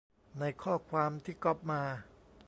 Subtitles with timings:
[0.39, 1.81] ในข้อความที่ก๊อปมา